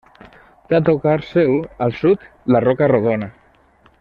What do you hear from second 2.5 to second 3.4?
la Roca Rodona.